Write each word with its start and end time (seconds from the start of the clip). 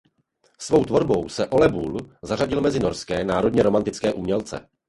Svou 0.59 0.85
tvorbou 0.85 1.29
se 1.29 1.47
Ole 1.47 1.69
Bull 1.69 1.97
zařadil 2.23 2.61
mezi 2.61 2.79
norské 2.79 3.23
národně 3.23 3.63
romantické 3.63 4.13
umělce. 4.13 4.69